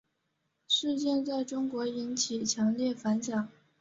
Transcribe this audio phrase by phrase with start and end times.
[0.67, 3.47] 事件在中国引起强烈反响。